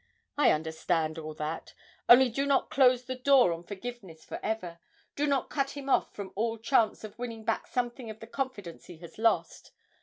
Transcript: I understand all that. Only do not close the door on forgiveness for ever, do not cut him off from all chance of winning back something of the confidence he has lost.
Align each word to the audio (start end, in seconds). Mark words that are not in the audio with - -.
I 0.35 0.49
understand 0.49 1.19
all 1.19 1.35
that. 1.35 1.75
Only 2.09 2.29
do 2.29 2.47
not 2.47 2.71
close 2.71 3.03
the 3.05 3.13
door 3.13 3.53
on 3.53 3.63
forgiveness 3.63 4.25
for 4.25 4.39
ever, 4.43 4.79
do 5.15 5.27
not 5.27 5.51
cut 5.51 5.77
him 5.77 5.91
off 5.91 6.11
from 6.15 6.31
all 6.33 6.57
chance 6.57 7.03
of 7.03 7.19
winning 7.19 7.43
back 7.45 7.67
something 7.67 8.09
of 8.09 8.19
the 8.19 8.25
confidence 8.25 8.85
he 8.87 8.97
has 8.97 9.19
lost. 9.19 9.69